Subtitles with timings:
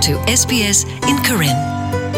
[0.00, 2.09] to SBS in Karen.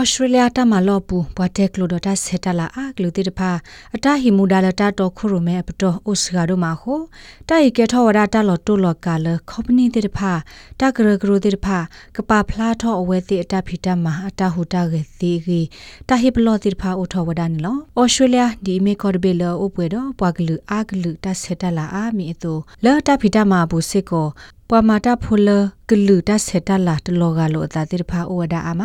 [0.00, 3.50] ဩစတြေးလျတာမလောပူဘွာတက်ကလိုဒတာဆက်တလာအကလူတိတဖာ
[3.94, 7.00] အတဟီမူဒါလတာတော့ခုရမဲပတော်ဩစဂါဒိုမာဟို
[7.48, 10.32] တိုင်ကေထောဝဒတာလော်တိုလော်ကာလကော်ပနီတိတဖာ
[10.80, 11.78] တကရဂရတိတဖာ
[12.16, 15.60] ကပဖလာထောအဝဲတိအတဖီတမအတဟူတာကေသီဂီ
[16.08, 22.52] တဟိပလောတိတဖာဥထောဝဒနီလောဩစတြေးလျဒီမေကော်ဒဘေလောဥပွဲတော့ဘွာကလူအကလူတဆက်တလာအာမီအတူ
[22.84, 24.28] လော်တဖီတမဘူးစစ်ကို
[24.68, 25.48] ပွာမာတာဖိုလ
[25.90, 28.82] ကလူတဆက်တလာတလောကလောအတာတိတဖာဥဝဒအာမ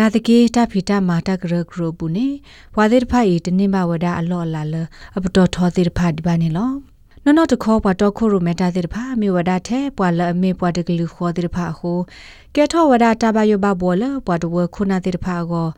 [0.00, 2.28] နာတကေတဖီတမာတကရဂရပုနေ
[2.76, 4.74] ဝါဒေတဖိုင်တနိမဝဒအလောလာလ
[5.16, 6.70] အပတော်ထောသေးတဖာဒီပါနေလော
[7.24, 11.98] နော်နော်တခေါ်ပွားတော့ခုရမတာတဲ့တဖာမြေဝဒတဲ့ပွာလအမေပွာတကလူခေါ်တဲ့တဖာဟို
[12.54, 15.68] ကဲထောဝဒတာဘယဘဘောလပွာတဝခုနာတဲ့တဖာကို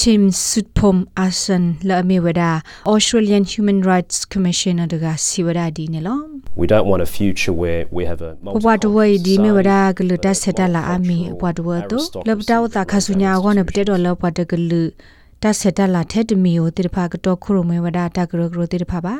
[0.00, 6.40] Tim Sutpom Asan la me wada Australian Human Rights Commission daga siwada di ne lo
[6.56, 9.92] We don't want a future where we have a Wa do wai di me wada
[9.92, 13.98] glu ta seta la ami wa do to labda ta khasunya go ne pte do
[13.98, 14.82] lo pa de glu
[15.38, 18.24] ta seta la the de mi o ti pha ka to khuro me wada ta
[18.24, 19.14] gro gro ti pha ba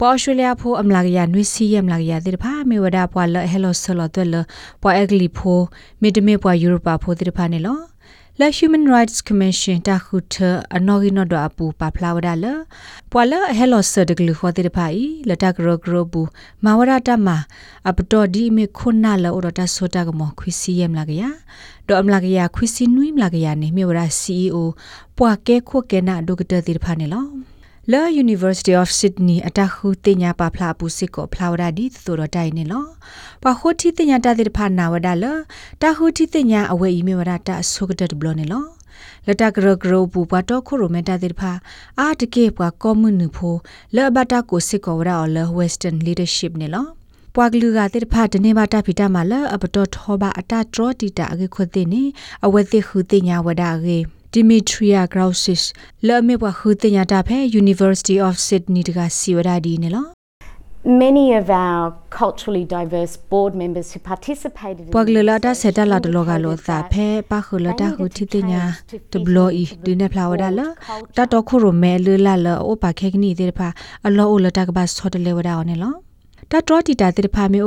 [0.00, 4.34] ပေါ်အော်စတြေးလျဖိုအမလာကရနွေစီယမ်လာကရတဲ့ဖာမေဝဒပွာလဟဲလိုဆလောတွဲလ
[4.82, 5.60] ပွာအဂလီဖို
[6.02, 7.78] မီဒမေပွာယူရိုပါဖိုတဲ့ဖာနေလော
[8.36, 12.52] La Human Rights Commission ta khutha anogi no do apu pa flawada la
[13.10, 16.22] pwala hello sir de glu khote de phai la ta gro gro bu
[16.64, 17.36] mawara ta ma
[17.88, 21.30] apto di me khonna la oro ta sota ga mo khwisi yem la ga ya
[21.86, 24.64] do am la ga ya khwisi nui la ga ya ne me wara CEO
[25.16, 27.22] pwa ke kho ke na do ga de de pha ne lo
[27.86, 32.86] La University of Sydney အတခုတင်ညာပါဖလာပူစစ်ကိုဖလာဝဒဒီသို့တော့တိုင်နေလော
[33.42, 35.24] ပခုတီတင်ညာတတဲ့ဖာနာဝဒလ
[35.82, 38.64] တခုတီတင်ညာအဝဲဤမေဝဒတာဆုကတဲ့ဘလနေလော
[39.26, 41.52] လတကရဂရပူပတော့ခိုရမတာတဲ့ဖာ
[42.00, 43.56] အာတကေပွားကောမွန်နူဖို
[43.96, 46.86] လဘတာကိုစစ်ကိုဝရအော်လ Western Leadership နေလော
[47.34, 52.02] ပွာကလူကတဲ့ဖာတနေပါတာဖီတာမလအပတော်ထောပါအတာထရတီတာအကေခွတဲ့နေ
[52.44, 53.98] အဝဲသိခုတင်ညာဝဒအကေ
[54.34, 55.62] Dimitria Grausis
[56.06, 60.06] လဲမေဘခုတင်ညာတာဖဲ University of Sydney တကစီဝဒါဒီနေလော
[61.04, 61.84] Many of our
[62.20, 68.62] culturally diverse board members who participated in ပကလလာတာဆက်တလာတလောကလောသာဖဲပခုလတာခုတီတင်ညာ
[69.12, 70.66] တဘလိုဤဒီနေဖလာဝဒါလာ
[71.16, 73.68] တတော်ခုရမဲလလာလအိုပါခဲကနီတဲ့ဖာ
[74.06, 75.94] အလောအိုလတာကဘာဆောတလေဝဒါအောင်နေလော
[76.50, 77.58] တတော်တီတာတဲ့ဖာမေ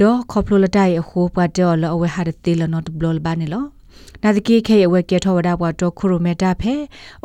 [0.00, 3.64] ဒေါ်ခေါပလိုလတိုင်အခိုးပွားတယ်လောအဝဲဟာတေလနော့ဘလောဘာနေလော
[4.22, 6.74] နာဒကေခေအဝဲကေထောဝဒဘွားတော့ခရိုမက်တာဖဲ